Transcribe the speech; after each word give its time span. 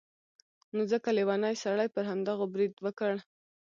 نو 0.75 0.81
ځکه 0.91 1.09
لیوني 1.17 1.53
سړي 1.63 1.87
پر 1.95 2.03
همدغو 2.09 2.45
برید 2.53 2.73
وکړ. 2.85 3.13